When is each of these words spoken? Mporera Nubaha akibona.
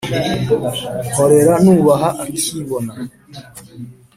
Mporera 1.07 1.53
Nubaha 1.63 2.09
akibona. 2.25 2.93